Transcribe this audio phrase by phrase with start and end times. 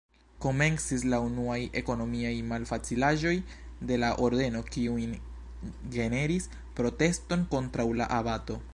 [0.43, 3.35] Komencis la unuaj ekonomiaj malfacilaĵoj
[3.91, 5.15] de la Ordeno kiujn
[5.99, 6.49] generis
[6.81, 8.63] proteston kontraŭ la abato.